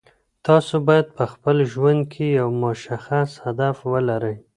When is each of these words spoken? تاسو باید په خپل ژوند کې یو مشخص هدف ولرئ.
تاسو 0.47 0.75
باید 0.87 1.07
په 1.17 1.23
خپل 1.33 1.57
ژوند 1.71 2.01
کې 2.11 2.25
یو 2.39 2.49
مشخص 2.63 3.29
هدف 3.45 3.75
ولرئ. 3.91 4.35